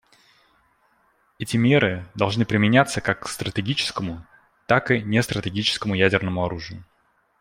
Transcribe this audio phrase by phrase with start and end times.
[1.37, 4.25] Эти меры должны применяться как к стратегическому,
[4.65, 6.83] так и нестратегическому ядерному оружию.